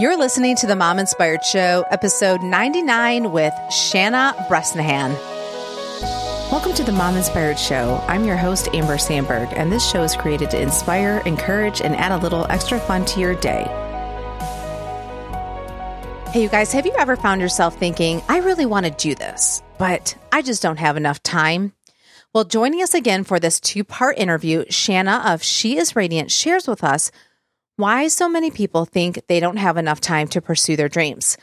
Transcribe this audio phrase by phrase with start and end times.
[0.00, 5.12] You're listening to the Mom Inspired Show, episode 99 with Shanna Bresnahan.
[6.50, 8.02] Welcome to the Mom Inspired Show.
[8.08, 12.12] I'm your host, Amber Sandberg, and this show is created to inspire, encourage, and add
[12.12, 13.64] a little extra fun to your day.
[16.30, 19.62] Hey, you guys, have you ever found yourself thinking, I really want to do this,
[19.76, 21.74] but I just don't have enough time?
[22.32, 26.66] Well, joining us again for this two part interview, Shanna of She is Radiant shares
[26.66, 27.10] with us
[27.80, 31.36] why so many people think they don't have enough time to pursue their dreams.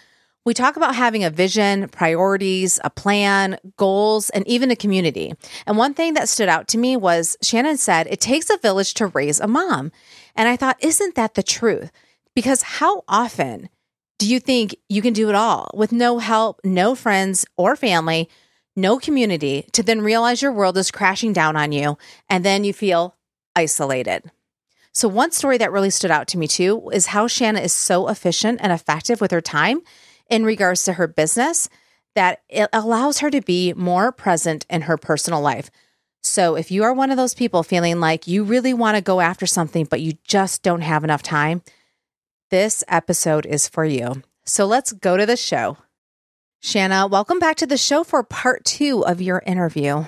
[0.46, 5.34] We talk about having a vision, priorities, a plan, goals, and even a community.
[5.66, 8.94] And one thing that stood out to me was Shanna said, it takes a village
[8.94, 9.92] to raise a mom.
[10.36, 11.92] And I thought, isn't that the truth?
[12.34, 13.68] Because how often
[14.20, 18.30] do you think you can do it all with no help, no friends or family,
[18.74, 21.98] no community to then realize your world is crashing down on you
[22.30, 23.18] and then you feel
[23.54, 24.32] isolated?
[24.98, 28.08] So, one story that really stood out to me too is how Shanna is so
[28.08, 29.84] efficient and effective with her time
[30.28, 31.70] in regards to her business
[32.16, 35.70] that it allows her to be more present in her personal life.
[36.24, 39.22] So, if you are one of those people feeling like you really want to go
[39.22, 41.62] after something, but you just don't have enough time,
[42.50, 44.24] this episode is for you.
[44.46, 45.78] So, let's go to the show.
[46.60, 50.06] Shanna, welcome back to the show for part two of your interview.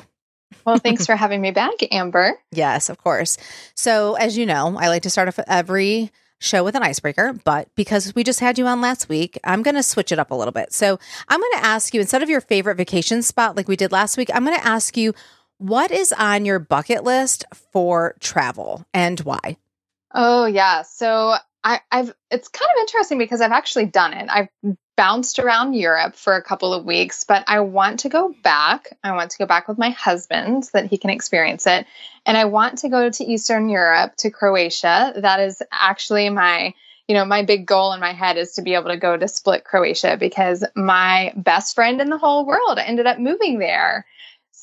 [0.66, 2.40] Well, thanks for having me back, Amber.
[2.52, 3.38] Yes, of course.
[3.76, 7.68] So, as you know, I like to start off every show with an icebreaker, but
[7.76, 10.36] because we just had you on last week, I'm going to switch it up a
[10.36, 10.74] little bit.
[10.74, 13.92] So, I'm going to ask you instead of your favorite vacation spot like we did
[13.92, 15.14] last week, I'm going to ask you
[15.58, 19.58] what is on your bucket list for travel and why?
[20.14, 20.84] Oh, yeah.
[20.84, 24.30] So, I, have it's kind of interesting because I've actually done it.
[24.30, 24.48] I've
[25.00, 28.98] bounced around Europe for a couple of weeks, but I want to go back.
[29.02, 31.86] I want to go back with my husband so that he can experience it.
[32.26, 35.14] And I want to go to Eastern Europe to Croatia.
[35.16, 36.74] That is actually my
[37.08, 39.28] you know, my big goal in my head is to be able to go to
[39.28, 44.06] Split, Croatia, because my best friend in the whole world ended up moving there.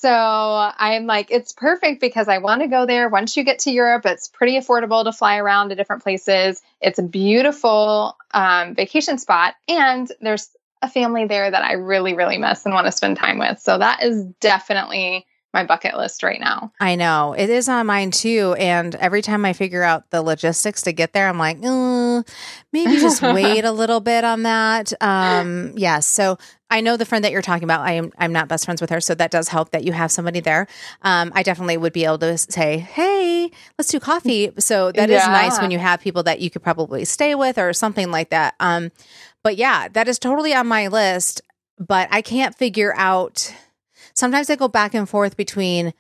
[0.00, 3.08] So I'm like, it's perfect because I want to go there.
[3.08, 6.60] Once you get to Europe, it's pretty affordable to fly around to different places.
[6.82, 10.50] It's a beautiful um, vacation spot, and there's
[10.82, 13.58] a family there that I really, really miss and want to spend time with.
[13.58, 15.24] So that is definitely
[15.56, 16.70] my bucket list right now.
[16.78, 18.54] I know it is on mine too.
[18.58, 22.28] And every time I figure out the logistics to get there, I'm like, mm,
[22.72, 24.92] maybe just wait a little bit on that.
[25.02, 25.78] Um, yes.
[25.78, 26.38] Yeah, so
[26.70, 27.82] I know the friend that you're talking about.
[27.82, 30.10] I am I'm not best friends with her, so that does help that you have
[30.10, 30.66] somebody there.
[31.02, 35.18] Um, I definitely would be able to say, "Hey, let's do coffee." So that yeah.
[35.18, 38.30] is nice when you have people that you could probably stay with or something like
[38.30, 38.54] that.
[38.58, 38.90] Um,
[39.44, 41.40] but yeah, that is totally on my list.
[41.78, 43.54] But I can't figure out
[44.14, 45.92] sometimes I go back and forth between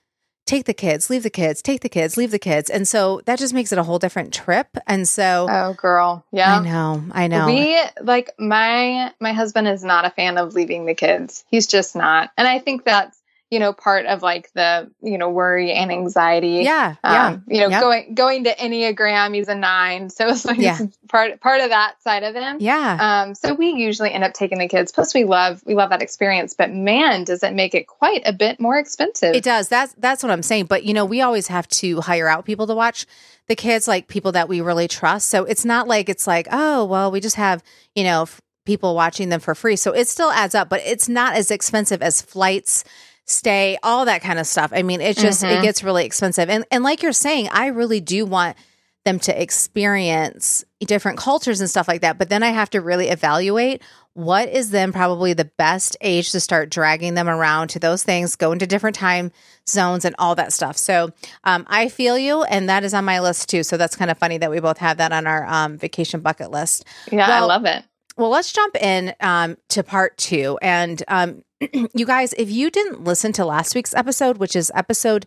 [0.46, 2.70] take the kids, leave the kids, take the kids, leave the kids.
[2.70, 4.68] And so that just makes it a whole different trip.
[4.86, 6.24] And so Oh girl.
[6.32, 6.60] Yeah.
[6.60, 7.04] I know.
[7.12, 7.46] I know.
[7.46, 11.44] We like my my husband is not a fan of leaving the kids.
[11.50, 12.30] He's just not.
[12.38, 13.20] And I think that's
[13.56, 16.60] you know part of like the you know worry and anxiety.
[16.62, 20.58] Yeah yeah um, you know going going to enneagram he's a nine so it's like
[20.58, 20.78] yeah.
[21.08, 22.58] part part of that side of him.
[22.60, 23.22] Yeah.
[23.24, 24.92] Um so we usually end up taking the kids.
[24.92, 28.32] Plus we love we love that experience but man does it make it quite a
[28.34, 29.34] bit more expensive.
[29.34, 29.68] It does.
[29.68, 30.66] That's that's what i'm saying.
[30.66, 33.06] But you know we always have to hire out people to watch
[33.46, 35.30] the kids like people that we really trust.
[35.30, 37.62] So it's not like it's like oh well we just have
[37.94, 38.26] you know
[38.66, 39.76] people watching them for free.
[39.76, 42.84] So it still adds up but it's not as expensive as flights
[43.26, 44.72] stay, all that kind of stuff.
[44.74, 45.58] I mean, it just mm-hmm.
[45.58, 46.48] it gets really expensive.
[46.48, 48.56] And and like you're saying, I really do want
[49.04, 52.18] them to experience different cultures and stuff like that.
[52.18, 53.82] But then I have to really evaluate
[54.14, 58.34] what is then probably the best age to start dragging them around to those things,
[58.34, 59.30] go into different time
[59.68, 60.76] zones and all that stuff.
[60.76, 61.10] So
[61.44, 63.62] um, I feel you, and that is on my list too.
[63.62, 66.50] So that's kind of funny that we both have that on our um, vacation bucket
[66.50, 66.84] list.
[67.12, 67.84] Yeah, well, I love it.
[68.16, 70.58] Well, let's jump in um, to part two.
[70.62, 71.42] And um,
[71.94, 75.26] you guys, if you didn't listen to last week's episode, which is episode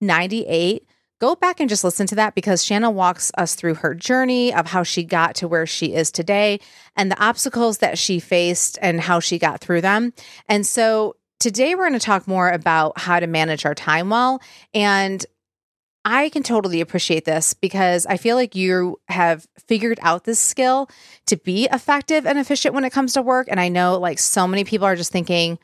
[0.00, 0.86] 98,
[1.20, 4.66] go back and just listen to that because Shanna walks us through her journey of
[4.66, 6.60] how she got to where she is today
[6.96, 10.12] and the obstacles that she faced and how she got through them.
[10.48, 14.42] And so today we're going to talk more about how to manage our time well.
[14.74, 15.24] And
[16.04, 20.90] I can totally appreciate this because I feel like you have figured out this skill
[21.26, 23.46] to be effective and efficient when it comes to work.
[23.48, 25.58] And I know like so many people are just thinking,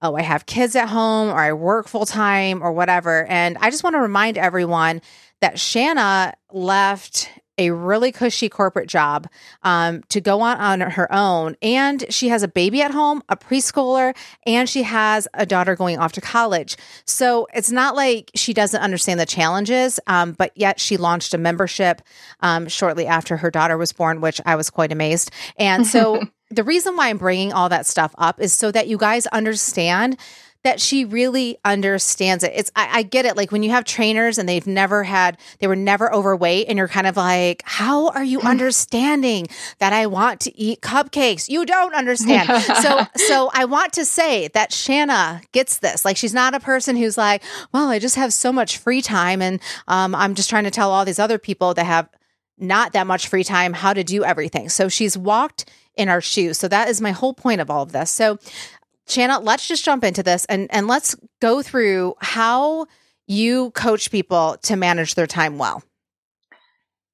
[0.00, 3.26] oh, I have kids at home or I work full time or whatever.
[3.26, 5.00] And I just want to remind everyone
[5.40, 7.28] that Shanna left
[7.58, 9.28] a really cushy corporate job
[9.62, 11.56] um, to go on on her own.
[11.62, 14.16] And she has a baby at home, a preschooler,
[14.46, 16.76] and she has a daughter going off to college.
[17.04, 21.38] So it's not like she doesn't understand the challenges, um, but yet she launched a
[21.38, 22.02] membership
[22.40, 25.30] um, shortly after her daughter was born, which I was quite amazed.
[25.56, 28.98] And so the reason why I'm bringing all that stuff up is so that you
[28.98, 30.18] guys understand
[30.64, 32.52] that she really understands it.
[32.54, 33.36] It's I, I, get it.
[33.36, 36.88] Like when you have trainers and they've never had, they were never overweight, and you're
[36.88, 39.48] kind of like, how are you understanding
[39.78, 41.48] that I want to eat cupcakes?
[41.48, 42.48] You don't understand.
[42.82, 46.04] so so I want to say that Shanna gets this.
[46.04, 47.42] Like she's not a person who's like,
[47.72, 50.90] well, I just have so much free time, and um, I'm just trying to tell
[50.90, 52.08] all these other people that have
[52.58, 54.68] not that much free time how to do everything.
[54.68, 56.58] So she's walked in our shoes.
[56.58, 58.10] So that is my whole point of all of this.
[58.10, 58.38] So
[59.08, 62.86] Shanna, let's just jump into this and, and let's go through how
[63.26, 65.82] you coach people to manage their time well.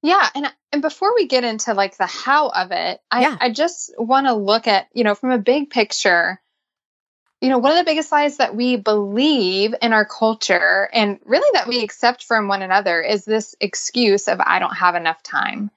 [0.03, 3.37] Yeah, and and before we get into like the how of it, I, yeah.
[3.41, 6.41] I just want to look at, you know, from a big picture,
[7.41, 11.49] you know, one of the biggest lies that we believe in our culture and really
[11.55, 15.71] that we accept from one another is this excuse of I don't have enough time.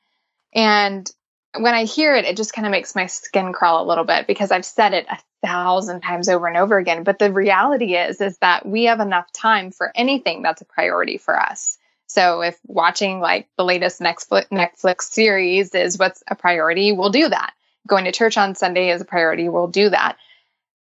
[0.54, 1.10] And
[1.58, 4.28] when I hear it, it just kind of makes my skin crawl a little bit
[4.28, 7.04] because I've said it a thousand times over and over again.
[7.04, 11.18] But the reality is, is that we have enough time for anything that's a priority
[11.18, 11.78] for us.
[12.08, 17.28] So if watching like the latest Netflix, Netflix series is what's a priority, we'll do
[17.30, 17.54] that.
[17.88, 20.18] Going to church on Sunday is a priority, we'll do that.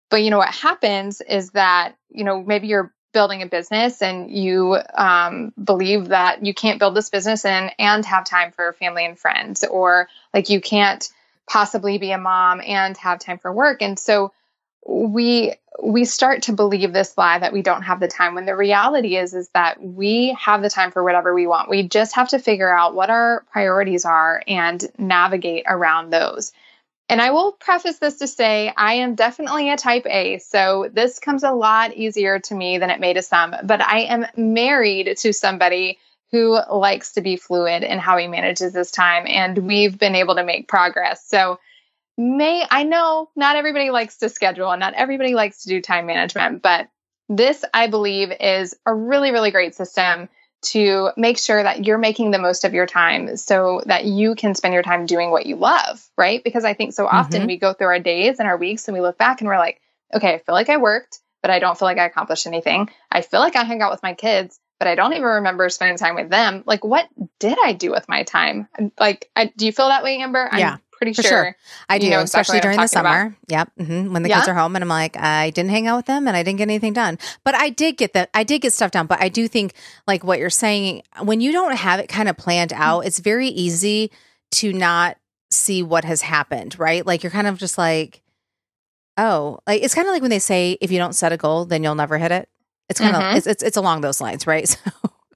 [0.09, 4.31] But you know what happens is that, you know, maybe you're building a business and
[4.31, 9.05] you um, believe that you can't build this business and and have time for family
[9.05, 11.09] and friends or like you can't
[11.47, 13.81] possibly be a mom and have time for work.
[13.81, 14.31] And so
[14.87, 18.55] we we start to believe this lie that we don't have the time when the
[18.55, 21.69] reality is is that we have the time for whatever we want.
[21.69, 26.51] We just have to figure out what our priorities are and navigate around those
[27.11, 31.19] and I will preface this to say I am definitely a type A, so this
[31.19, 33.53] comes a lot easier to me than it may to some.
[33.65, 35.99] But I am married to somebody
[36.31, 40.35] who likes to be fluid in how he manages his time, and we've been able
[40.35, 41.27] to make progress.
[41.27, 41.59] So,
[42.17, 46.05] may I know not everybody likes to schedule and not everybody likes to do time
[46.05, 46.87] management, but
[47.27, 50.29] this I believe is a really, really great system
[50.61, 54.53] to make sure that you're making the most of your time so that you can
[54.55, 56.43] spend your time doing what you love, right?
[56.43, 57.47] Because I think so often mm-hmm.
[57.47, 59.81] we go through our days and our weeks and we look back and we're like,
[60.13, 62.89] okay, I feel like I worked, but I don't feel like I accomplished anything.
[63.11, 65.97] I feel like I hung out with my kids, but I don't even remember spending
[65.97, 66.63] time with them.
[66.65, 67.07] Like, what
[67.39, 68.67] did I do with my time?
[68.99, 70.49] Like, I, do you feel that way, Amber?
[70.55, 70.73] Yeah.
[70.73, 71.29] I'm pretty sure.
[71.29, 71.55] sure.
[71.89, 73.21] I do, exactly especially during the summer.
[73.21, 73.37] About.
[73.47, 73.71] Yep.
[73.79, 74.13] Mm-hmm.
[74.13, 74.37] When the yeah?
[74.37, 76.59] kids are home and I'm like, I didn't hang out with them and I didn't
[76.59, 77.17] get anything done.
[77.43, 78.29] But I did get that.
[78.35, 79.07] I did get stuff done.
[79.07, 79.73] But I do think,
[80.07, 83.47] like what you're saying, when you don't have it kind of planned out, it's very
[83.47, 84.11] easy
[84.51, 85.17] to not
[85.49, 87.05] see what has happened, right?
[87.05, 88.21] Like you're kind of just like,
[89.17, 91.65] oh, like it's kind of like when they say if you don't set a goal,
[91.65, 92.47] then you'll never hit it.
[92.89, 93.37] It's kind of mm-hmm.
[93.37, 94.69] it's, it's, it's along those lines, right?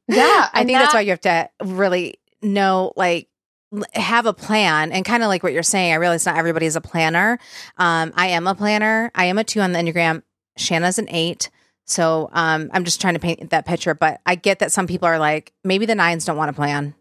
[0.08, 3.28] So yeah, I think that, that's why you have to really know like
[3.94, 6.76] have a plan and kind of like what you're saying i realize not everybody is
[6.76, 7.40] a planner.
[7.78, 9.12] Um, i am a planner.
[9.16, 10.24] I am a two on the enneagram.
[10.58, 11.50] Shanna's an eight.
[11.86, 15.08] So um, i'm just trying to paint that picture but i get that some people
[15.08, 16.96] are like maybe the nines don't want to plan.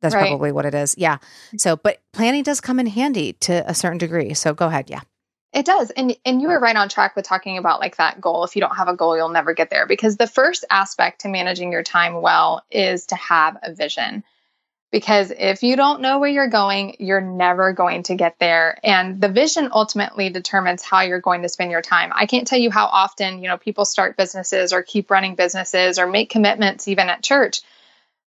[0.00, 0.28] That's right.
[0.28, 0.94] probably what it is.
[0.98, 1.18] Yeah.
[1.56, 4.34] So but planning does come in handy to a certain degree.
[4.34, 4.90] So go ahead.
[4.90, 5.00] Yeah.
[5.54, 5.90] It does.
[5.90, 8.44] And and you were right on track with talking about like that goal.
[8.44, 9.86] If you don't have a goal, you'll never get there.
[9.86, 14.24] Because the first aspect to managing your time well is to have a vision
[14.94, 18.78] because if you don't know where you're going, you're never going to get there.
[18.84, 22.12] And the vision ultimately determines how you're going to spend your time.
[22.14, 25.98] I can't tell you how often, you know, people start businesses or keep running businesses
[25.98, 27.62] or make commitments even at church,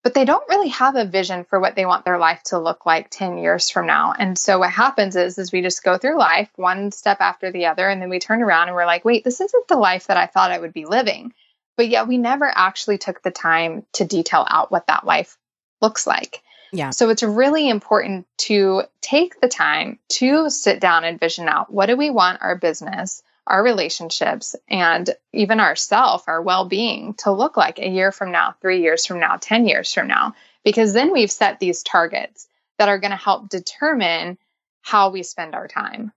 [0.03, 2.85] but they don't really have a vision for what they want their life to look
[2.85, 4.13] like 10 years from now.
[4.17, 7.65] And so what happens is is we just go through life one step after the
[7.65, 10.15] other and then we turn around and we're like, "Wait, this isn't the life that
[10.15, 11.33] I thought I would be living."
[11.75, 15.37] But yet we never actually took the time to detail out what that life
[15.81, 16.41] looks like.
[16.73, 16.89] Yeah.
[16.89, 21.85] So it's really important to take the time to sit down and vision out what
[21.85, 27.55] do we want our business, our relationships, and even ourself, our well being to look
[27.55, 30.33] like a year from now, three years from now, 10 years from now.
[30.63, 32.47] Because then we've set these targets
[32.79, 34.39] that are going to help determine
[34.81, 36.11] how we spend our time.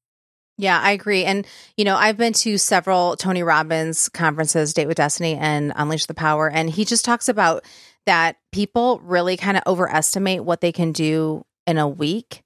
[0.58, 1.24] Yeah, I agree.
[1.24, 1.46] And,
[1.76, 6.14] you know, I've been to several Tony Robbins conferences, Date with Destiny and Unleash the
[6.14, 6.48] Power.
[6.48, 7.62] And he just talks about
[8.06, 12.42] that people really kind of overestimate what they can do in a week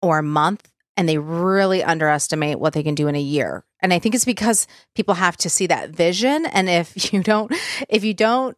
[0.00, 3.64] or a month and they really underestimate what they can do in a year.
[3.80, 7.52] And I think it's because people have to see that vision and if you don't
[7.88, 8.56] if you don't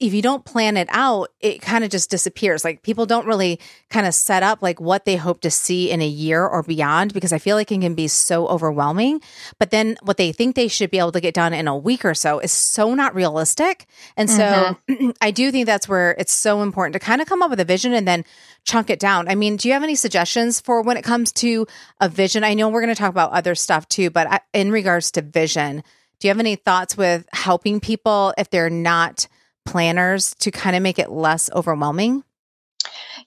[0.00, 2.64] if you don't plan it out, it kind of just disappears.
[2.64, 3.60] Like people don't really
[3.90, 7.12] kind of set up like what they hope to see in a year or beyond
[7.12, 9.20] because I feel like it can be so overwhelming.
[9.58, 12.04] But then what they think they should be able to get done in a week
[12.04, 13.86] or so is so not realistic.
[14.16, 15.10] And so mm-hmm.
[15.20, 17.64] I do think that's where it's so important to kind of come up with a
[17.64, 18.24] vision and then
[18.64, 19.28] chunk it down.
[19.28, 21.66] I mean, do you have any suggestions for when it comes to
[22.00, 22.44] a vision?
[22.44, 25.82] I know we're going to talk about other stuff too, but in regards to vision,
[26.18, 29.26] do you have any thoughts with helping people if they're not
[29.64, 32.24] planners to kind of make it less overwhelming?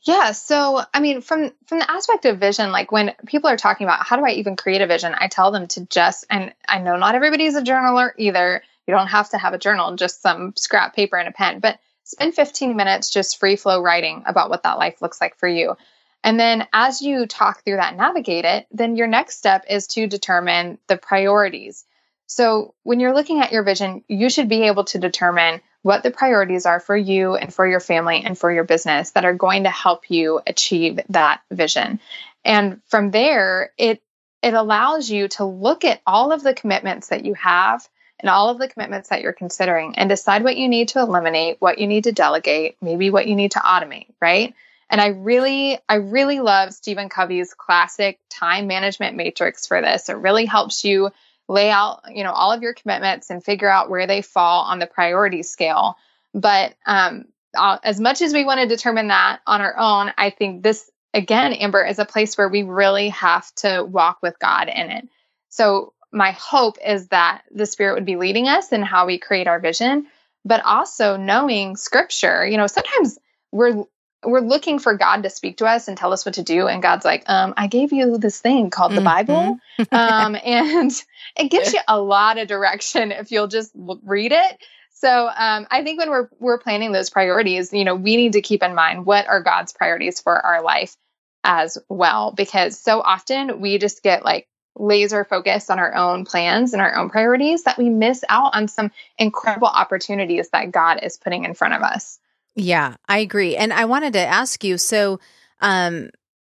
[0.03, 3.86] Yeah, so I mean from from the aspect of vision like when people are talking
[3.86, 6.79] about how do I even create a vision, I tell them to just and I
[6.79, 8.62] know not everybody's a journaler either.
[8.86, 11.79] You don't have to have a journal, just some scrap paper and a pen, but
[12.03, 15.75] spend 15 minutes just free flow writing about what that life looks like for you.
[16.24, 20.08] And then as you talk through that navigate it, then your next step is to
[20.08, 21.86] determine the priorities.
[22.27, 26.12] So when you're looking at your vision, you should be able to determine what the
[26.12, 29.63] priorities are for you and for your family and for your business that are going
[29.63, 32.01] to help you achieve that vision.
[32.44, 34.01] And from there, it
[34.41, 37.88] it allows you to look at all of the commitments that you have
[38.20, 41.56] and all of the commitments that you're considering and decide what you need to eliminate,
[41.60, 44.53] what you need to delegate, maybe what you need to automate, right?
[44.89, 50.10] And I really, I really love Stephen Covey's classic time management matrix for this.
[50.10, 51.12] It really helps you
[51.47, 54.79] lay out, you know, all of your commitments and figure out where they fall on
[54.79, 55.95] the priority scale.
[56.33, 57.25] But um,
[57.55, 60.89] uh, as much as we want to determine that on our own, I think this
[61.13, 65.07] again, Amber, is a place where we really have to walk with God in it.
[65.49, 69.47] So my hope is that the Spirit would be leading us in how we create
[69.47, 70.07] our vision,
[70.45, 72.45] but also knowing Scripture.
[72.45, 73.17] You know, sometimes
[73.51, 73.85] we're
[74.24, 76.67] we're looking for God to speak to us and tell us what to do.
[76.67, 79.05] And God's like, um, I gave you this thing called the mm-hmm.
[79.05, 79.59] Bible.
[79.91, 80.91] um, and
[81.38, 84.57] it gives you a lot of direction if you'll just read it.
[84.91, 88.41] So um, I think when we're we're planning those priorities, you know, we need to
[88.41, 90.95] keep in mind what are God's priorities for our life
[91.43, 96.74] as well, because so often we just get like laser focused on our own plans
[96.74, 101.17] and our own priorities that we miss out on some incredible opportunities that God is
[101.17, 102.19] putting in front of us.
[102.57, 103.55] Yeah, I agree.
[103.55, 105.19] And I wanted to ask you so
[105.61, 106.09] um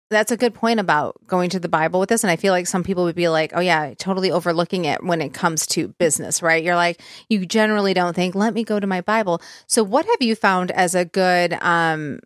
[0.10, 2.24] that's a good point about going to the Bible with this.
[2.24, 5.22] And I feel like some people would be like, oh, yeah, totally overlooking it when
[5.22, 6.64] it comes to business, right?
[6.64, 9.42] You're like, you generally don't think, let me go to my Bible.
[9.68, 12.22] So, what have you found as a good, um,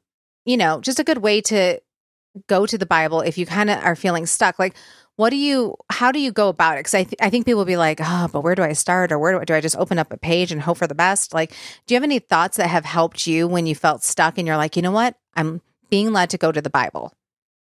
[0.46, 1.80] you know, just a good way to
[2.48, 4.60] go to the Bible if you kind of are feeling stuck?
[4.60, 4.76] Like,
[5.22, 6.80] what do you how do you go about it?
[6.80, 9.12] Because I, th- I think people will be like oh but where do i start
[9.12, 10.96] or where do I, do I just open up a page and hope for the
[10.96, 11.32] best?
[11.32, 11.52] Like
[11.86, 14.58] do you have any thoughts that have helped you when you felt stuck and you're
[14.58, 15.16] like you know what?
[15.36, 15.62] I'm
[15.92, 17.14] being led to go to the bible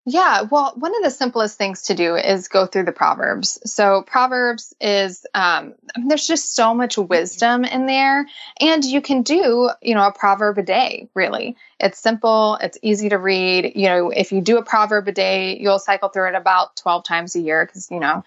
[0.05, 3.59] yeah, well, one of the simplest things to do is go through the Proverbs.
[3.71, 8.27] So, Proverbs is, um, I mean, there's just so much wisdom in there.
[8.59, 11.55] And you can do, you know, a proverb a day, really.
[11.79, 13.73] It's simple, it's easy to read.
[13.75, 17.03] You know, if you do a proverb a day, you'll cycle through it about 12
[17.03, 18.23] times a year because, you know,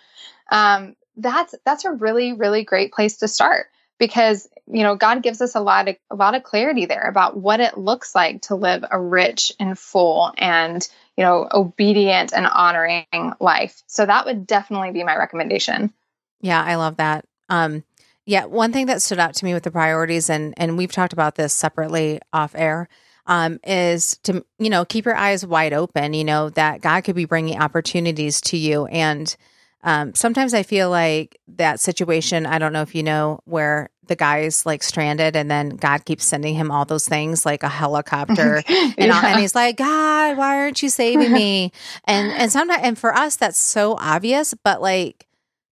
[0.53, 3.67] um, that's that's a really, really great place to start
[3.99, 7.37] because you know god gives us a lot of a lot of clarity there about
[7.37, 12.47] what it looks like to live a rich and full and you know, obedient and
[12.47, 13.07] honoring
[13.41, 13.83] life.
[13.87, 15.93] So that would definitely be my recommendation.
[16.41, 17.25] Yeah, I love that.
[17.49, 17.85] Um,
[18.27, 21.13] yeah, one thing that stood out to me with the priorities, and and we've talked
[21.13, 22.89] about this separately off air,
[23.27, 26.15] um, is to you know keep your eyes wide open.
[26.15, 29.35] You know that God could be bringing opportunities to you, and
[29.83, 32.47] um, sometimes I feel like that situation.
[32.47, 36.25] I don't know if you know where the guy's like stranded, and then God keeps
[36.25, 38.93] sending him all those things, like a helicopter, yeah.
[38.99, 41.73] and, all, and he's like, "God, why aren't you saving me?"
[42.05, 45.27] and and sometimes, and for us, that's so obvious, but like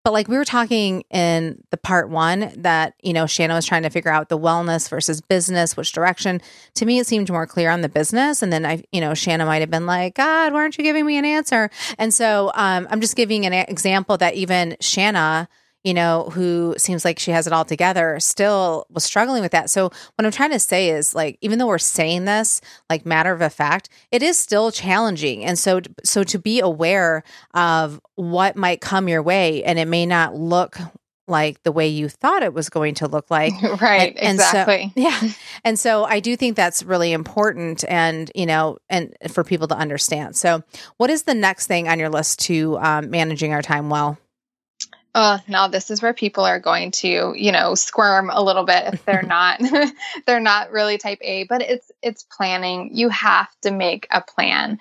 [0.02, 3.82] but like we were talking in the part one that, you know, Shanna was trying
[3.82, 6.40] to figure out the wellness versus business, which direction.
[6.76, 8.42] To me, it seemed more clear on the business.
[8.42, 11.04] And then I, you know, Shanna might have been like, God, why aren't you giving
[11.04, 11.70] me an answer?
[11.98, 15.48] And so um, I'm just giving an example that even Shanna
[15.84, 19.70] you know, who seems like she has it all together, still was struggling with that.
[19.70, 22.60] So, what I'm trying to say is like, even though we're saying this
[22.90, 25.44] like matter of a fact, it is still challenging.
[25.44, 27.22] And so, so to be aware
[27.54, 30.78] of what might come your way and it may not look
[31.30, 33.52] like the way you thought it was going to look like.
[33.80, 34.14] right.
[34.18, 34.92] And, exactly.
[34.94, 35.32] so, yeah.
[35.64, 39.76] And so I do think that's really important and, you know, and for people to
[39.76, 40.36] understand.
[40.36, 40.62] So,
[40.98, 44.18] what is the next thing on your list to um, managing our time well?
[45.14, 48.94] Uh now this is where people are going to you know squirm a little bit
[48.94, 49.60] if they're not
[50.26, 52.90] they're not really type a but it's it's planning.
[52.92, 54.78] You have to make a plan.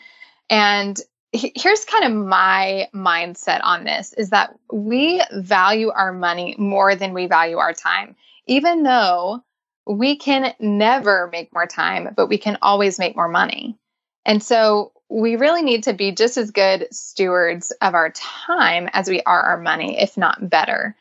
[0.49, 0.97] And
[1.31, 7.13] here's kind of my mindset on this is that we value our money more than
[7.13, 8.15] we value our time.
[8.47, 9.43] Even though
[9.85, 13.77] we can never make more time, but we can always make more money.
[14.25, 19.09] And so we really need to be just as good stewards of our time as
[19.09, 20.95] we are our money, if not better.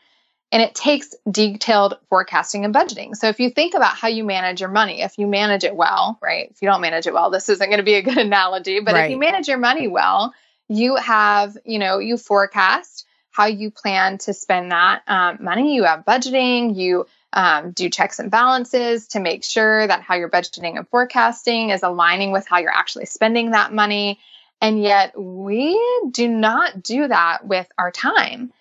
[0.51, 3.15] And it takes detailed forecasting and budgeting.
[3.15, 6.17] So if you think about how you manage your money, if you manage it well,
[6.23, 6.49] right?
[6.49, 8.95] If you don't manage it well, this isn't going to be a good analogy, but
[8.95, 9.05] right.
[9.05, 10.33] if you manage your money well,
[10.67, 15.75] you have, you know, you forecast how you plan to spend that um, money.
[15.75, 20.29] You have budgeting, you um, do checks and balances to make sure that how you're
[20.29, 24.19] budgeting and forecasting is aligning with how you're actually spending that money.
[24.61, 25.79] And yet we
[26.11, 28.51] do not do that with our time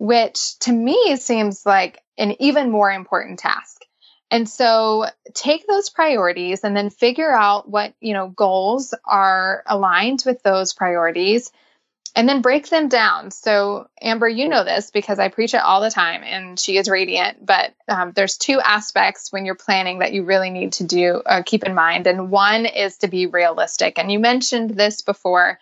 [0.00, 3.82] which to me seems like an even more important task.
[4.30, 10.22] And so take those priorities and then figure out what, you know, goals are aligned
[10.24, 11.52] with those priorities
[12.16, 13.30] and then break them down.
[13.30, 16.88] So, Amber, you know this because I preach it all the time and she is
[16.88, 17.44] radiant.
[17.44, 21.42] But um, there's two aspects when you're planning that you really need to do, uh,
[21.44, 22.06] keep in mind.
[22.06, 23.98] And one is to be realistic.
[23.98, 25.58] And you mentioned this before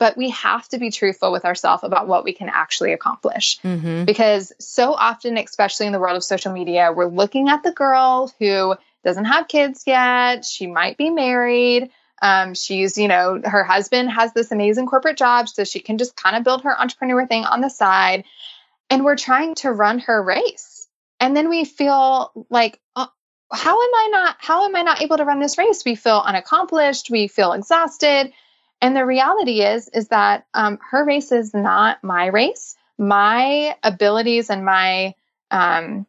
[0.00, 3.60] but we have to be truthful with ourselves about what we can actually accomplish.
[3.60, 4.06] Mm-hmm.
[4.06, 8.32] Because so often, especially in the world of social media, we're looking at the girl
[8.38, 10.46] who doesn't have kids yet.
[10.46, 11.90] She might be married.
[12.22, 16.16] Um, she's, you know, her husband has this amazing corporate job, so she can just
[16.16, 18.24] kind of build her entrepreneur thing on the side.
[18.90, 20.88] And we're trying to run her race.
[21.20, 23.08] And then we feel like, oh,
[23.52, 25.82] how am I not, how am I not able to run this race?
[25.84, 27.10] We feel unaccomplished.
[27.10, 28.32] We feel exhausted
[28.80, 32.76] and the reality is, is that um, her race is not my race.
[32.98, 35.14] My abilities and my
[35.50, 36.06] um,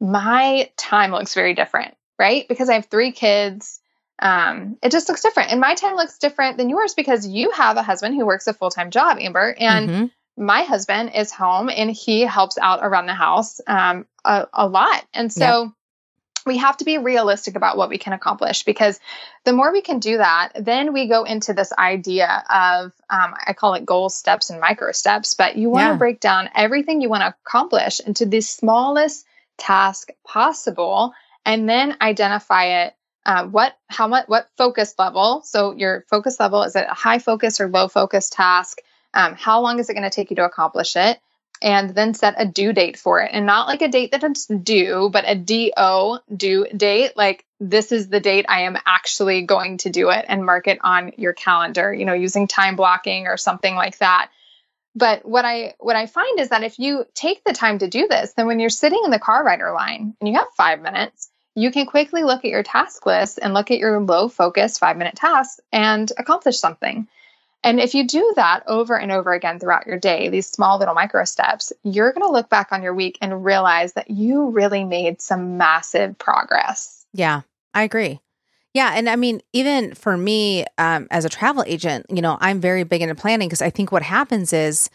[0.00, 2.46] my time looks very different, right?
[2.48, 3.80] Because I have three kids.
[4.18, 7.76] Um, it just looks different, and my time looks different than yours because you have
[7.76, 10.44] a husband who works a full time job, Amber, and mm-hmm.
[10.44, 15.04] my husband is home and he helps out around the house um, a, a, lot,
[15.12, 15.64] and so.
[15.64, 15.72] Yep
[16.46, 19.00] we have to be realistic about what we can accomplish because
[19.44, 23.52] the more we can do that, then we go into this idea of, um, I
[23.52, 25.96] call it goal steps and micro steps, but you want to yeah.
[25.96, 29.26] break down everything you want to accomplish into the smallest
[29.58, 31.12] task possible
[31.44, 32.94] and then identify it.
[33.26, 35.42] Uh, what, how much, what focus level?
[35.44, 38.78] So your focus level, is it a high focus or low focus task?
[39.12, 41.18] Um, how long is it going to take you to accomplish it?
[41.62, 43.30] and then set a due date for it.
[43.32, 47.16] And not like a date that it's due, but a DO due date.
[47.16, 50.78] Like this is the date I am actually going to do it and mark it
[50.82, 54.30] on your calendar, you know, using time blocking or something like that.
[54.94, 58.06] But what I what I find is that if you take the time to do
[58.08, 61.30] this, then when you're sitting in the car rider line and you have 5 minutes,
[61.56, 64.96] you can quickly look at your task list and look at your low focus 5
[64.96, 67.08] minute tasks and accomplish something.
[67.64, 70.94] And if you do that over and over again throughout your day, these small little
[70.94, 74.84] micro steps, you're going to look back on your week and realize that you really
[74.84, 77.04] made some massive progress.
[77.12, 77.40] Yeah,
[77.74, 78.20] I agree.
[78.74, 78.92] Yeah.
[78.94, 82.84] And I mean, even for me um, as a travel agent, you know, I'm very
[82.84, 84.90] big into planning because I think what happens is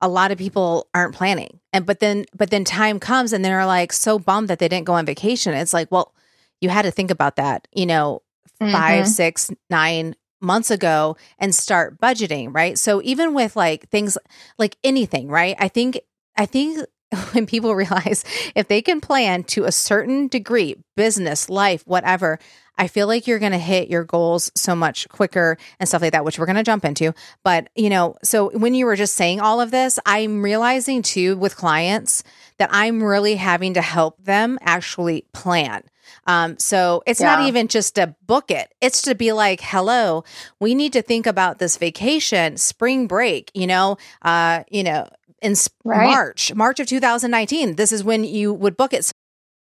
[0.00, 1.60] a lot of people aren't planning.
[1.72, 4.86] And but then but then time comes and they're like so bummed that they didn't
[4.86, 5.54] go on vacation.
[5.54, 6.14] It's like, well,
[6.60, 8.22] you had to think about that, you know,
[8.60, 8.72] mm-hmm.
[8.72, 12.78] five, six, nine, months ago and start budgeting, right?
[12.78, 14.16] So even with like things
[14.58, 15.56] like anything, right?
[15.58, 16.00] I think
[16.36, 16.86] I think
[17.32, 22.38] when people realize if they can plan to a certain degree, business, life, whatever,
[22.78, 26.12] I feel like you're going to hit your goals so much quicker and stuff like
[26.12, 27.12] that, which we're going to jump into.
[27.42, 31.36] But, you know, so when you were just saying all of this, I'm realizing too
[31.36, 32.22] with clients
[32.58, 35.82] that I'm really having to help them actually plan.
[36.26, 37.34] Um, so it's yeah.
[37.34, 40.24] not even just to book it, it's to be like, hello,
[40.60, 45.08] we need to think about this vacation, spring break, you know, uh, you know,
[45.40, 46.06] in right.
[46.06, 47.76] March, March of 2019.
[47.76, 49.10] This is when you would book it.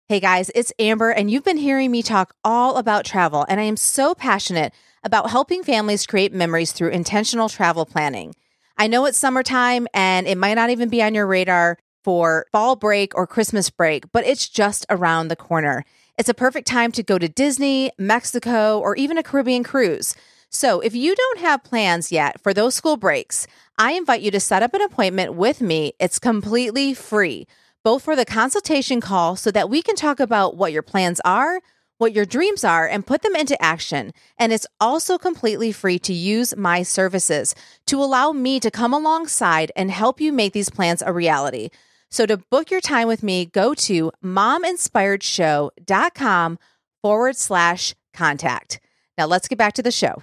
[0.08, 3.64] Hey guys, it's Amber, and you've been hearing me talk all about travel, and I
[3.64, 8.34] am so passionate about helping families create memories through intentional travel planning.
[8.76, 12.76] I know it's summertime and it might not even be on your radar for fall
[12.76, 15.84] break or Christmas break, but it's just around the corner.
[16.18, 20.14] It's a perfect time to go to Disney, Mexico, or even a Caribbean cruise.
[20.54, 24.38] So, if you don't have plans yet for those school breaks, I invite you to
[24.38, 25.94] set up an appointment with me.
[25.98, 27.48] It's completely free,
[27.82, 31.60] both for the consultation call so that we can talk about what your plans are,
[31.98, 34.12] what your dreams are, and put them into action.
[34.38, 37.56] And it's also completely free to use my services
[37.88, 41.70] to allow me to come alongside and help you make these plans a reality.
[42.12, 46.58] So to book your time with me, go to mominspiredshow.com
[47.02, 48.78] forward slash contact.
[49.18, 50.22] Now let's get back to the show.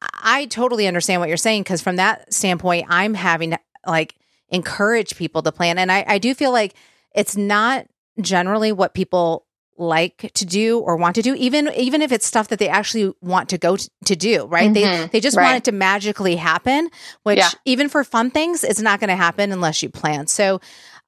[0.00, 4.14] I totally understand what you're saying because from that standpoint, I'm having to like
[4.48, 5.78] encourage people to plan.
[5.78, 6.74] And I, I do feel like
[7.14, 7.86] it's not
[8.20, 9.46] generally what people
[9.78, 13.12] like to do or want to do even even if it's stuff that they actually
[13.20, 15.02] want to go to, to do right mm-hmm.
[15.02, 15.44] they they just right.
[15.44, 16.88] want it to magically happen
[17.24, 17.50] which yeah.
[17.66, 20.60] even for fun things it's not going to happen unless you plan so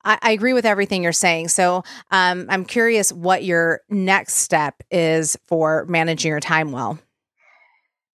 [0.04, 4.82] I, I, agree with everything you're saying so um, i'm curious what your next step
[4.90, 6.98] is for managing your time well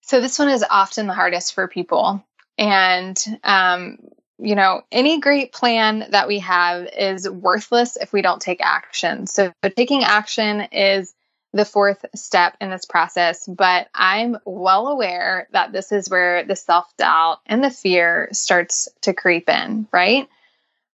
[0.04, 2.24] so this one is often the hardest for people
[2.58, 3.98] and um,
[4.38, 9.26] you know, any great plan that we have is worthless if we don't take action.
[9.26, 11.14] So, taking action is
[11.52, 16.56] the fourth step in this process, but I'm well aware that this is where the
[16.56, 20.28] self doubt and the fear starts to creep in, right?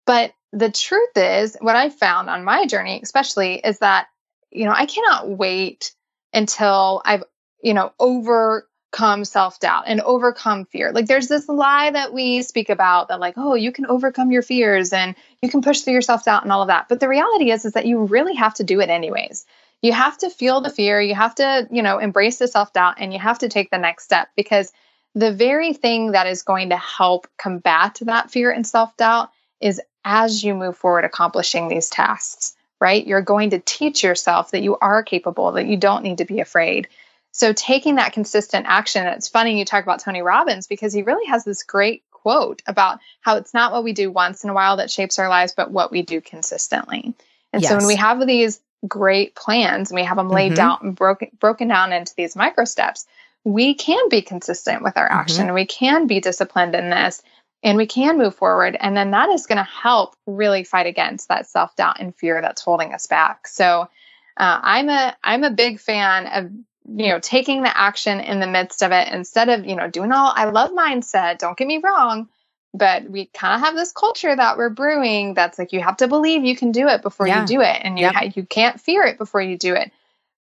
[0.05, 4.07] But the truth is, what I found on my journey, especially, is that,
[4.49, 5.93] you know, I cannot wait
[6.33, 7.23] until I've,
[7.61, 8.65] you know, over
[8.95, 10.91] overcome self doubt and overcome fear.
[10.91, 14.41] Like there's this lie that we speak about that like, oh, you can overcome your
[14.41, 16.87] fears and you can push through your self doubt and all of that.
[16.87, 19.45] But the reality is is that you really have to do it anyways.
[19.81, 22.95] You have to feel the fear, you have to, you know, embrace the self doubt
[22.97, 24.71] and you have to take the next step because
[25.13, 29.29] the very thing that is going to help combat that fear and self doubt
[29.59, 33.05] is as you move forward accomplishing these tasks, right?
[33.05, 36.39] You're going to teach yourself that you are capable, that you don't need to be
[36.39, 36.87] afraid.
[37.35, 41.25] So taking that consistent action, it's funny you talk about Tony Robbins because he really
[41.25, 44.77] has this great quote about how it's not what we do once in a while
[44.77, 47.13] that shapes our lives, but what we do consistently.
[47.51, 47.69] And yes.
[47.69, 50.55] so when we have these great plans and we have them laid mm-hmm.
[50.55, 53.05] down and broken broken down into these micro steps,
[53.43, 55.47] we can be consistent with our action.
[55.47, 55.55] Mm-hmm.
[55.55, 57.21] We can be disciplined in this
[57.63, 58.77] and we can move forward.
[58.79, 62.39] And then that is going to help really fight against that self doubt and fear
[62.41, 63.45] that's holding us back.
[63.45, 63.89] So
[64.37, 66.49] uh, I'm a I'm a big fan of
[66.87, 70.11] you know, taking the action in the midst of it instead of, you know, doing
[70.11, 72.29] all I love mindset, don't get me wrong,
[72.73, 76.07] but we kind of have this culture that we're brewing that's like you have to
[76.07, 77.41] believe you can do it before yeah.
[77.41, 78.13] you do it and you yep.
[78.13, 79.91] ha- you can't fear it before you do it.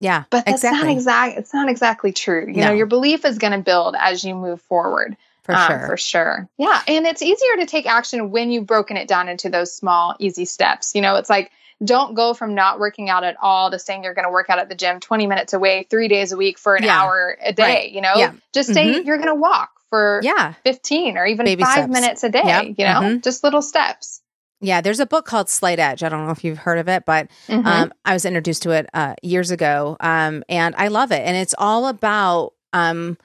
[0.00, 0.24] Yeah.
[0.30, 0.88] But that's exactly.
[0.88, 2.46] not exact it's not exactly true.
[2.46, 2.68] You no.
[2.68, 5.16] know, your belief is going to build as you move forward.
[5.42, 5.86] For um, sure.
[5.86, 6.48] For sure.
[6.58, 10.14] Yeah, and it's easier to take action when you've broken it down into those small
[10.18, 10.94] easy steps.
[10.94, 11.50] You know, it's like
[11.82, 14.58] don't go from not working out at all to saying you're going to work out
[14.58, 17.00] at the gym 20 minutes away, three days a week for an yeah.
[17.00, 17.62] hour a day.
[17.62, 17.90] Right.
[17.90, 18.32] You know, yeah.
[18.52, 19.06] just say mm-hmm.
[19.06, 20.54] you're going to walk for yeah.
[20.64, 21.92] 15 or even Baby five steps.
[21.92, 22.64] minutes a day, yep.
[22.64, 23.20] you know, mm-hmm.
[23.20, 24.20] just little steps.
[24.62, 26.02] Yeah, there's a book called Slight Edge.
[26.02, 27.66] I don't know if you've heard of it, but mm-hmm.
[27.66, 31.22] um, I was introduced to it uh, years ago, um, and I love it.
[31.22, 33.16] And it's all about um,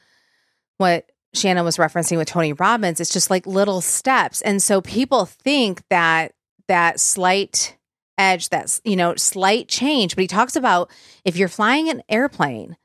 [0.77, 3.01] what Shanna was referencing with Tony Robbins.
[3.01, 6.35] It's just like little steps, and so people think that
[6.69, 7.75] that slight
[8.17, 10.15] edge, that's, you know, slight change.
[10.15, 10.89] But he talks about
[11.23, 12.77] if you're flying an airplane,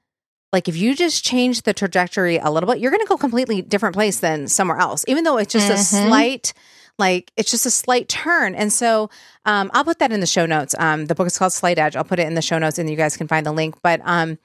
[0.53, 3.63] like if you just change the trajectory a little bit, you're going to go completely
[3.63, 5.75] different place than somewhere else, even though it's just mm-hmm.
[5.75, 6.53] a slight,
[6.99, 8.55] like it's just a slight turn.
[8.55, 9.11] And so
[9.45, 10.75] um, I'll put that in the show notes.
[10.79, 11.95] Um, the book is called Slight Edge.
[11.95, 13.77] I'll put it in the show notes and you guys can find the link.
[13.83, 14.39] But um,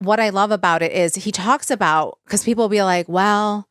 [0.00, 3.68] what I love about it is he talks about, because people will be like, well,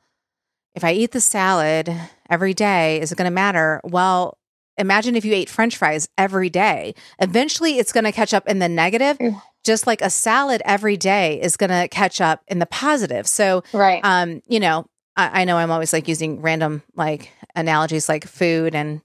[0.75, 1.93] if I eat the salad
[2.29, 3.81] every day, is it going to matter?
[3.83, 4.37] Well,
[4.77, 6.95] imagine if you ate french fries every day.
[7.19, 9.17] Eventually, it's going to catch up in the negative,
[9.63, 13.27] just like a salad every day is going to catch up in the positive.
[13.27, 14.01] So, right.
[14.03, 14.85] um, you know,
[15.15, 19.01] I, I know I'm always like using random like analogies like food and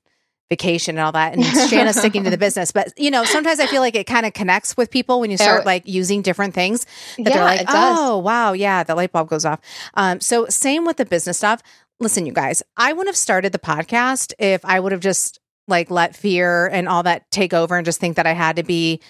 [0.50, 1.34] vacation and all that.
[1.34, 2.72] And Shanna's sticking to the business.
[2.72, 5.36] But you know, sometimes I feel like it kind of connects with people when you
[5.36, 6.84] start like using different things
[7.16, 9.60] that yeah, they're like, oh wow, yeah, the light bulb goes off.
[9.94, 11.62] Um, so same with the business stuff.
[12.00, 15.38] Listen, you guys, I wouldn't have started the podcast if I would have just
[15.70, 18.62] like let fear and all that take over and just think that I had to
[18.62, 19.00] be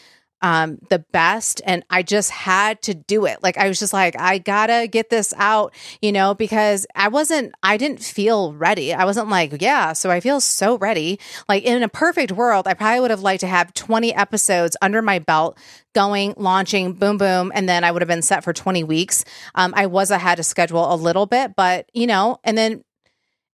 [0.43, 3.43] um the best and I just had to do it.
[3.43, 7.09] Like I was just like I got to get this out, you know, because I
[7.09, 8.95] wasn't I didn't feel ready.
[8.95, 11.19] I wasn't like, yeah, so I feel so ready.
[11.49, 15.03] Like in a perfect world, I probably would have liked to have 20 episodes under
[15.03, 15.59] my belt
[15.95, 19.25] going, launching, boom boom, and then I would have been set for 20 weeks.
[19.55, 22.83] Um I was ahead of schedule a little bit, but you know, and then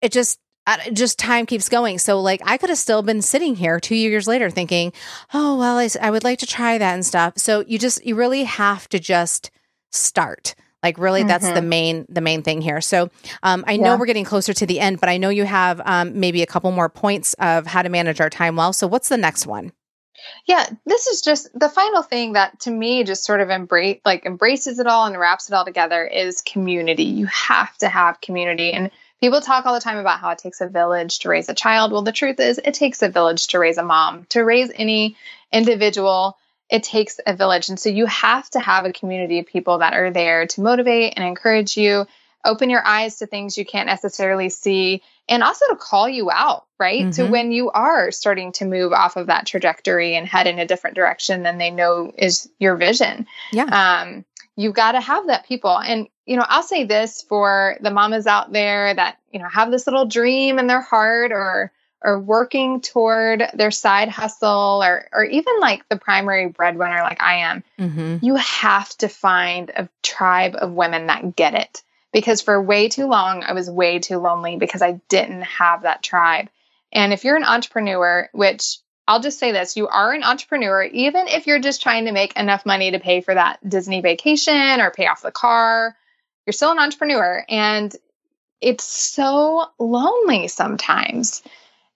[0.02, 0.40] it just
[0.94, 2.00] just time keeps going.
[2.00, 4.94] So, like, I could have still been sitting here two years later thinking,
[5.34, 7.34] oh, well, I, I would like to try that and stuff.
[7.38, 9.52] So, you just, you really have to just
[9.92, 10.56] start.
[10.84, 11.28] Like really, mm-hmm.
[11.28, 11.70] that's the mm-hmm.
[11.70, 12.82] main the main thing here.
[12.82, 13.12] So
[13.44, 16.20] um, I know we're getting closer to the end, but I know you have um,
[16.20, 18.74] maybe a couple more points of how to manage our time well.
[18.74, 19.72] So what's the next one?
[20.48, 24.26] Yeah, this is just the final thing that to me just sort of embrace like
[24.26, 27.04] embraces it all and wraps it all together is community.
[27.04, 28.90] You have to have community and
[29.22, 31.92] People talk all the time about how it takes a village to raise a child.
[31.92, 34.26] Well, the truth is, it takes a village to raise a mom.
[34.30, 35.16] To raise any
[35.54, 36.38] individual,
[36.72, 37.70] it takes a village.
[37.70, 41.14] And so you have to have a community of people that are there to motivate
[41.16, 42.08] and encourage you,
[42.44, 46.66] open your eyes to things you can't necessarily see, and also to call you out,
[46.80, 47.02] right?
[47.02, 47.12] Mm-hmm.
[47.12, 50.66] So when you are starting to move off of that trajectory and head in a
[50.66, 53.28] different direction than they know is your vision.
[53.52, 53.66] Yeah.
[53.66, 55.78] Um, you've got to have that people.
[55.78, 59.70] And, you know, I'll say this for the mamas out there that, you know, have
[59.70, 65.26] this little dream in their heart or, or working toward their side hustle or or
[65.26, 68.18] even like the primary breadwinner like I am, mm-hmm.
[68.22, 73.08] you have to find a tribe of women that get it because for way too
[73.08, 76.48] long, I was way too lonely because I didn't have that tribe.
[76.94, 81.28] And if you're an entrepreneur, which I'll just say this, you are an entrepreneur, even
[81.28, 84.92] if you're just trying to make enough money to pay for that Disney vacation or
[84.92, 85.98] pay off the car,
[86.46, 87.44] you're still an entrepreneur.
[87.48, 87.96] And
[88.62, 91.42] it's so lonely sometimes.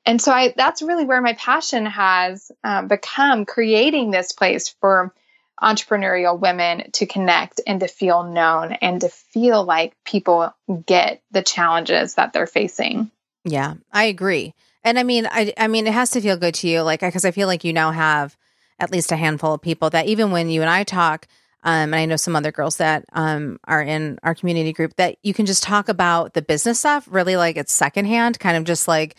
[0.06, 5.14] And so I, that's really where my passion has um, become creating this place for
[5.62, 10.54] entrepreneurial women to connect and to feel known and to feel like people
[10.86, 13.10] get the challenges that they're facing.
[13.46, 14.54] Yeah, I agree.
[14.84, 17.26] And I mean, I I mean, it has to feel good to you, like because
[17.26, 18.38] I feel like you now have
[18.80, 21.28] at least a handful of people that even when you and I talk,
[21.66, 25.18] um, and I know some other girls that um, are in our community group that
[25.24, 28.88] you can just talk about the business stuff really like it's secondhand, kind of just
[28.88, 29.16] like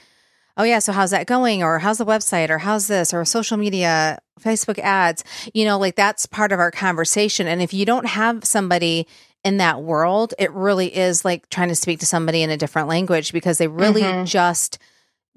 [0.57, 1.63] oh yeah so how's that going?
[1.63, 2.49] Or how's the website?
[2.49, 3.13] Or how's this?
[3.13, 5.25] Or social media facebook ads?
[5.53, 7.49] You know like that's part of our conversation.
[7.49, 9.09] And if you don't have somebody
[9.45, 12.89] in that world it really is like trying to speak to somebody in a different
[12.89, 14.25] language because they really mm-hmm.
[14.25, 14.79] just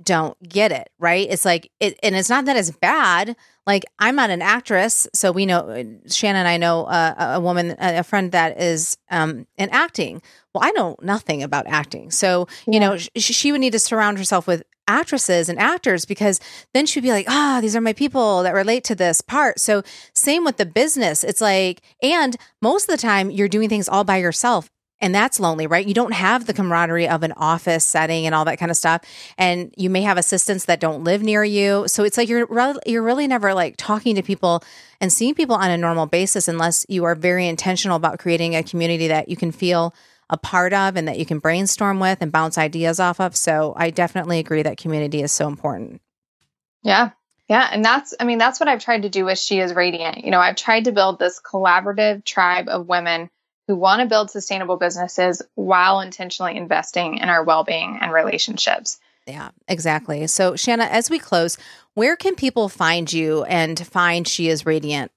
[0.02, 3.36] don't get it right it's like it and it's not that it's bad
[3.68, 5.68] like i'm not an actress so we know
[6.08, 10.22] shannon and i know uh, a woman a friend that is um in acting
[10.54, 12.80] well i know nothing about acting so you yeah.
[12.80, 16.42] know sh- she would need to surround herself with actresses and actors because
[16.74, 19.60] then she'd be like, ah, oh, these are my people that relate to this part.
[19.60, 19.84] So,
[20.14, 21.24] same with the business.
[21.24, 24.70] It's like, and most of the time you're doing things all by yourself.
[25.02, 25.88] And that's lonely, right?
[25.88, 29.02] You don't have the camaraderie of an office setting and all that kind of stuff.
[29.38, 31.86] And you may have assistants that don't live near you.
[31.88, 34.62] So it's like you're re- you're really never like talking to people
[35.00, 38.64] and seeing people on a normal basis unless you are very intentional about creating a
[38.64, 39.94] community that you can feel
[40.30, 43.36] a part of and that you can brainstorm with and bounce ideas off of.
[43.36, 46.02] So I definitely agree that community is so important.
[46.84, 47.12] Yeah.
[47.48, 47.68] Yeah.
[47.72, 50.24] And that's, I mean, that's what I've tried to do with She is Radiant.
[50.24, 53.32] You know, I've tried to build this collaborative tribe of women
[53.70, 59.00] who want to build sustainable businesses while intentionally investing in our well being and relationships.
[59.28, 60.26] Yeah, exactly.
[60.26, 61.56] So, Shanna, as we close,
[61.94, 65.12] where can people find you and find She is Radiant?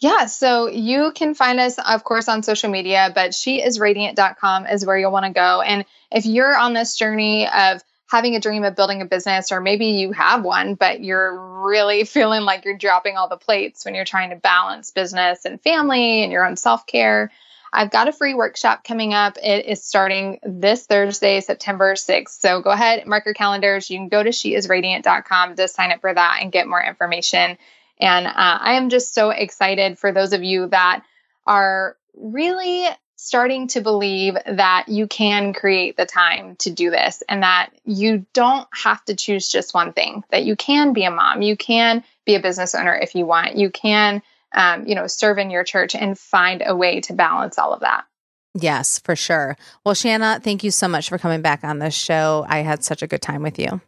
[0.00, 4.98] Yeah, so you can find us, of course, on social media, but sheisradiant.com is where
[4.98, 5.62] you'll want to go.
[5.62, 9.60] And if you're on this journey of having a dream of building a business, or
[9.60, 13.94] maybe you have one, but you're really feeling like you're dropping all the plates when
[13.94, 17.32] you're trying to balance business and family and your own self care,
[17.72, 19.36] I've got a free workshop coming up.
[19.42, 22.40] It is starting this Thursday, September 6th.
[22.40, 23.90] So go ahead, mark your calendars.
[23.90, 27.58] You can go to sheisradiant.com to sign up for that and get more information.
[27.98, 31.02] And uh, I am just so excited for those of you that
[31.46, 37.42] are really starting to believe that you can create the time to do this and
[37.42, 41.40] that you don't have to choose just one thing, that you can be a mom,
[41.40, 44.22] you can be a business owner if you want, you can,
[44.56, 47.80] um, you know, serve in your church and find a way to balance all of
[47.80, 48.04] that.
[48.54, 49.56] Yes, for sure.
[49.84, 52.44] Well, Shanna, thank you so much for coming back on this show.
[52.48, 53.80] I had such a good time with you.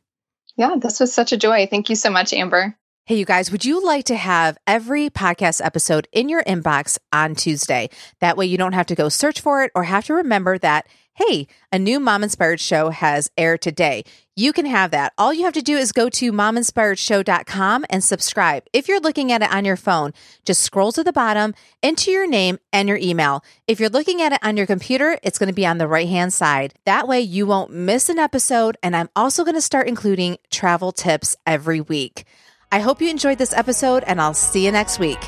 [0.56, 1.66] Yeah, this was such a joy.
[1.66, 2.76] Thank you so much, Amber.
[3.06, 7.34] Hey, you guys, would you like to have every podcast episode in your inbox on
[7.34, 7.88] Tuesday?
[8.20, 10.86] That way you don't have to go search for it or have to remember that,
[11.14, 14.04] hey, a new Mom Inspired show has aired today.
[14.38, 15.14] You can have that.
[15.18, 18.62] All you have to do is go to mominspiredshow.com and subscribe.
[18.72, 20.12] If you're looking at it on your phone,
[20.44, 23.42] just scroll to the bottom, enter your name and your email.
[23.66, 26.08] If you're looking at it on your computer, it's going to be on the right
[26.08, 26.74] hand side.
[26.84, 28.76] That way you won't miss an episode.
[28.80, 32.24] And I'm also going to start including travel tips every week.
[32.70, 35.18] I hope you enjoyed this episode, and I'll see you next week.